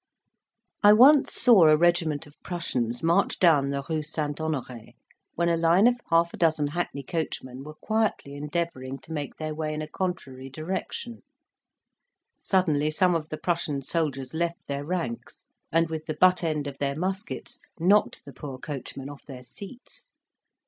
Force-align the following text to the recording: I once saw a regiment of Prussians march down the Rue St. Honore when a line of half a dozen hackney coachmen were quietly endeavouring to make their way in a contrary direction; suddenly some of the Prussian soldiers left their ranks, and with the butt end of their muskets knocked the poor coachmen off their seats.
I 0.81 0.93
once 0.93 1.31
saw 1.33 1.67
a 1.67 1.77
regiment 1.77 2.25
of 2.25 2.33
Prussians 2.41 3.03
march 3.03 3.37
down 3.37 3.69
the 3.69 3.83
Rue 3.87 4.01
St. 4.01 4.41
Honore 4.41 4.93
when 5.35 5.47
a 5.47 5.55
line 5.55 5.85
of 5.85 6.01
half 6.09 6.33
a 6.33 6.37
dozen 6.37 6.69
hackney 6.69 7.03
coachmen 7.03 7.63
were 7.63 7.75
quietly 7.75 8.33
endeavouring 8.33 8.97
to 9.01 9.11
make 9.13 9.35
their 9.35 9.53
way 9.53 9.75
in 9.75 9.81
a 9.83 9.87
contrary 9.87 10.49
direction; 10.49 11.21
suddenly 12.41 12.89
some 12.89 13.13
of 13.13 13.29
the 13.29 13.37
Prussian 13.37 13.83
soldiers 13.83 14.33
left 14.33 14.65
their 14.67 14.83
ranks, 14.83 15.45
and 15.71 15.91
with 15.91 16.07
the 16.07 16.15
butt 16.19 16.43
end 16.43 16.65
of 16.65 16.79
their 16.79 16.95
muskets 16.95 17.59
knocked 17.77 18.25
the 18.25 18.33
poor 18.33 18.57
coachmen 18.57 19.07
off 19.07 19.23
their 19.27 19.43
seats. 19.43 20.13